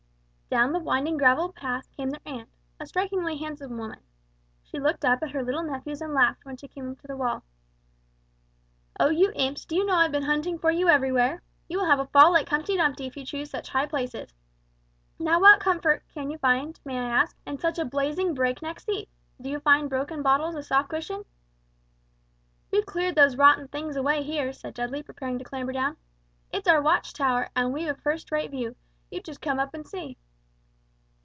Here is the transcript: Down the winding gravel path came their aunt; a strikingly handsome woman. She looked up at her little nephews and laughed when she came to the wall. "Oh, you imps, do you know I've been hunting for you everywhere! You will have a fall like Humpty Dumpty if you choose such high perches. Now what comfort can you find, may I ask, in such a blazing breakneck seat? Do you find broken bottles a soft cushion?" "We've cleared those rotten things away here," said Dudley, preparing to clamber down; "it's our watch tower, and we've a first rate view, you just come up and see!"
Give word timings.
Down 0.53 0.73
the 0.73 0.79
winding 0.79 1.15
gravel 1.15 1.53
path 1.53 1.89
came 1.95 2.09
their 2.09 2.19
aunt; 2.25 2.49
a 2.77 2.85
strikingly 2.85 3.37
handsome 3.37 3.77
woman. 3.77 4.01
She 4.61 4.81
looked 4.81 5.05
up 5.05 5.23
at 5.23 5.31
her 5.31 5.41
little 5.45 5.63
nephews 5.63 6.01
and 6.01 6.13
laughed 6.13 6.43
when 6.43 6.57
she 6.57 6.67
came 6.67 6.93
to 6.93 7.07
the 7.07 7.15
wall. 7.15 7.45
"Oh, 8.99 9.07
you 9.09 9.31
imps, 9.33 9.63
do 9.63 9.77
you 9.77 9.85
know 9.85 9.95
I've 9.95 10.11
been 10.11 10.23
hunting 10.23 10.59
for 10.59 10.69
you 10.69 10.89
everywhere! 10.89 11.41
You 11.69 11.77
will 11.77 11.85
have 11.85 12.01
a 12.01 12.07
fall 12.07 12.33
like 12.33 12.49
Humpty 12.49 12.75
Dumpty 12.75 13.05
if 13.05 13.15
you 13.15 13.25
choose 13.25 13.49
such 13.49 13.69
high 13.69 13.85
perches. 13.85 14.33
Now 15.17 15.39
what 15.39 15.61
comfort 15.61 16.03
can 16.13 16.29
you 16.29 16.37
find, 16.37 16.77
may 16.83 16.99
I 16.99 17.05
ask, 17.21 17.37
in 17.47 17.57
such 17.57 17.79
a 17.79 17.85
blazing 17.85 18.33
breakneck 18.33 18.81
seat? 18.81 19.07
Do 19.39 19.49
you 19.49 19.61
find 19.61 19.89
broken 19.89 20.21
bottles 20.21 20.55
a 20.55 20.63
soft 20.63 20.89
cushion?" 20.89 21.23
"We've 22.71 22.85
cleared 22.85 23.15
those 23.15 23.37
rotten 23.37 23.69
things 23.69 23.95
away 23.95 24.21
here," 24.23 24.51
said 24.51 24.73
Dudley, 24.73 25.01
preparing 25.01 25.37
to 25.37 25.45
clamber 25.45 25.71
down; 25.71 25.95
"it's 26.51 26.67
our 26.67 26.81
watch 26.81 27.13
tower, 27.13 27.47
and 27.55 27.71
we've 27.71 27.87
a 27.87 27.95
first 27.95 28.33
rate 28.33 28.51
view, 28.51 28.75
you 29.09 29.21
just 29.21 29.39
come 29.41 29.57
up 29.57 29.73
and 29.73 29.87
see!" 29.87 30.17